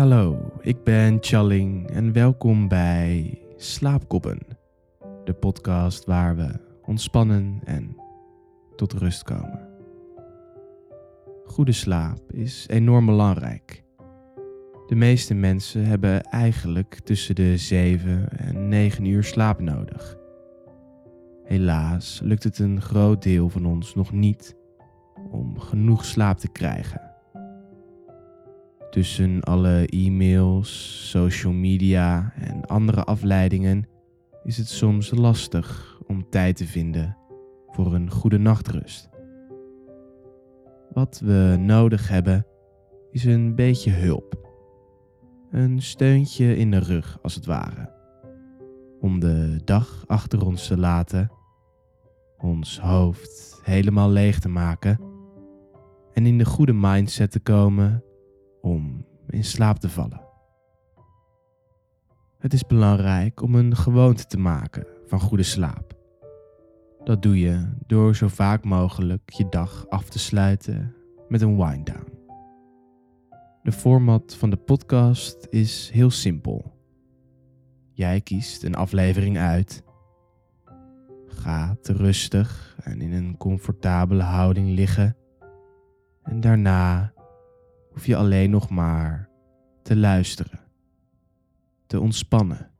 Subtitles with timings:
[0.00, 4.38] Hallo, ik ben Challing en welkom bij Slaapkoppen,
[5.24, 6.50] de podcast waar we
[6.82, 7.96] ontspannen en
[8.76, 9.68] tot rust komen.
[11.44, 13.82] Goede slaap is enorm belangrijk.
[14.86, 20.18] De meeste mensen hebben eigenlijk tussen de 7 en 9 uur slaap nodig.
[21.44, 24.56] Helaas lukt het een groot deel van ons nog niet
[25.30, 27.09] om genoeg slaap te krijgen.
[28.90, 33.88] Tussen alle e-mails, social media en andere afleidingen
[34.44, 37.16] is het soms lastig om tijd te vinden
[37.66, 39.08] voor een goede nachtrust.
[40.92, 42.46] Wat we nodig hebben
[43.10, 44.48] is een beetje hulp.
[45.50, 47.92] Een steuntje in de rug, als het ware.
[49.00, 51.30] Om de dag achter ons te laten,
[52.38, 55.00] ons hoofd helemaal leeg te maken
[56.12, 58.04] en in de goede mindset te komen
[58.60, 60.28] om in slaap te vallen.
[62.38, 65.98] Het is belangrijk om een gewoonte te maken van goede slaap.
[67.04, 70.94] Dat doe je door zo vaak mogelijk je dag af te sluiten
[71.28, 72.18] met een wind-down.
[73.62, 76.78] De format van de podcast is heel simpel.
[77.92, 79.84] Jij kiest een aflevering uit.
[81.26, 85.16] Gaat rustig en in een comfortabele houding liggen.
[86.22, 87.12] En daarna
[88.00, 89.28] hoef je alleen nog maar
[89.82, 90.60] te luisteren,
[91.86, 92.70] te ontspannen.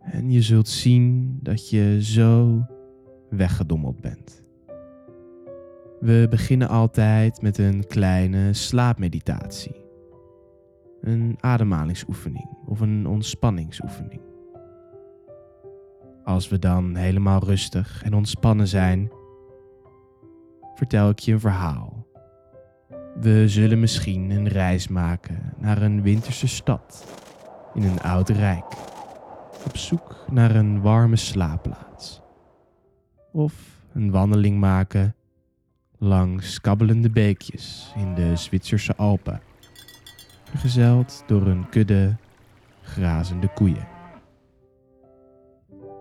[0.00, 2.64] En je zult zien dat je zo
[3.30, 4.42] weggedommeld bent.
[6.00, 9.84] We beginnen altijd met een kleine slaapmeditatie.
[11.00, 14.20] Een ademhalingsoefening of een ontspanningsoefening.
[16.24, 19.10] Als we dan helemaal rustig en ontspannen zijn,
[20.74, 21.95] vertel ik je een verhaal
[23.20, 27.06] we zullen misschien een reis maken naar een winterse stad
[27.74, 28.64] in een oud rijk,
[29.64, 32.20] op zoek naar een warme slaapplaats.
[33.32, 33.54] Of
[33.92, 35.14] een wandeling maken
[35.98, 39.40] langs kabbelende beekjes in de Zwitserse Alpen,
[40.44, 42.16] vergezeld door een kudde
[42.82, 43.88] grazende koeien.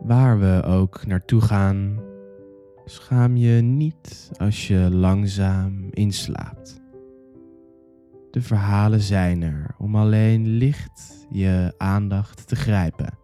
[0.00, 2.00] Waar we ook naartoe gaan,
[2.84, 6.81] schaam je niet als je langzaam inslaapt.
[8.32, 13.18] De verhalen zijn er om alleen licht je aandacht te grijpen,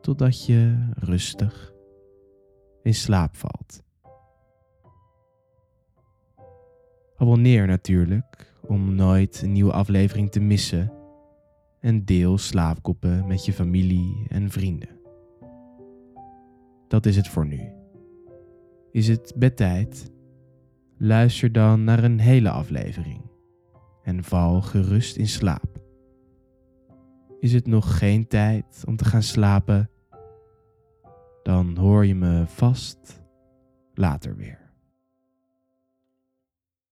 [0.00, 1.72] totdat je rustig
[2.82, 3.82] in slaap valt.
[7.16, 10.92] Abonneer natuurlijk om nooit een nieuwe aflevering te missen
[11.80, 15.00] en deel slaapkoppen met je familie en vrienden.
[16.88, 17.72] Dat is het voor nu.
[18.92, 20.12] Is het bedtijd?
[20.98, 23.25] Luister dan naar een hele aflevering
[24.06, 25.82] en val gerust in slaap.
[27.40, 29.90] Is het nog geen tijd om te gaan slapen?
[31.42, 33.22] Dan hoor je me vast
[33.94, 34.65] later weer.